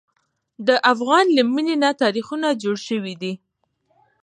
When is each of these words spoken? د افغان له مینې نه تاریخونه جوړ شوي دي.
د 0.67 0.69
افغان 0.93 1.25
له 1.37 1.43
مینې 1.53 1.75
نه 1.83 1.89
تاریخونه 2.01 2.47
جوړ 2.63 2.75
شوي 2.87 3.13
دي. 3.21 3.33